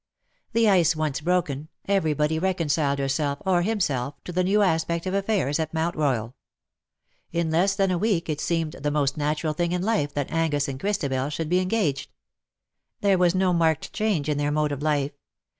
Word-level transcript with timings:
The 0.53 0.67
ice 0.67 0.95
once 0.95 1.21
broken, 1.21 1.67
everybody 1.87 2.39
reconciled 2.39 2.97
herself 2.97 3.37
or 3.45 3.61
himself 3.61 4.15
to 4.23 4.31
the 4.31 4.43
new 4.43 4.63
aspect 4.63 5.05
of 5.05 5.13
affairs 5.13 5.59
at 5.59 5.75
Mount 5.75 5.95
Royal. 5.95 6.35
In 7.31 7.51
less 7.51 7.75
than 7.75 7.91
a 7.91 7.99
week 7.99 8.27
it 8.27 8.41
seemed 8.41 8.73
the 8.81 8.89
most 8.89 9.15
natural 9.15 9.53
thing 9.53 9.73
in 9.73 9.83
life 9.83 10.11
that 10.15 10.31
Angus 10.31 10.67
and 10.67 10.79
Christabel 10.79 11.29
should 11.29 11.49
be 11.49 11.59
engaged. 11.59 12.09
There 13.01 13.19
was 13.19 13.35
no 13.35 13.53
marked 13.53 13.93
change 13.93 14.27
in 14.27 14.39
their 14.39 14.51
mode 14.51 14.71
of 14.71 14.81
life. 14.81 15.11